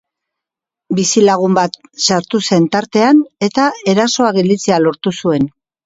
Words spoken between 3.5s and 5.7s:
eta erasoa gelditzea lortu zuen.